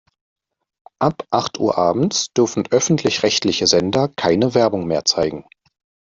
Ab 0.97 1.27
acht 1.29 1.59
Uhr 1.59 1.77
abends 1.77 2.33
dürfen 2.33 2.65
öffentlich-rechtliche 2.71 3.67
Sender 3.67 4.07
keine 4.07 4.55
Werbung 4.55 4.87
mehr 4.87 5.05
zeigen. 5.05 5.45